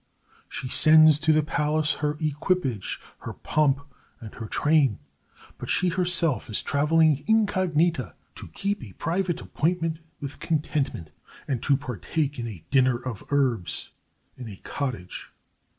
[0.49, 3.81] She sends to the palace her equipage, her pomp,
[4.19, 4.97] and her train,
[5.59, 11.11] but she herself is traveling incognita to keep a private appointment with contentment,
[11.47, 13.91] and to partake of a dinner of herbs
[14.35, 15.29] in a cottage.